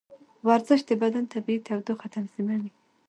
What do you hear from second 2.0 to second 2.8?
تنظیموي.